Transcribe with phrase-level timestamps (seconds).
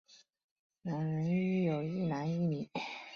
[0.81, 2.67] 两人育有一男一女。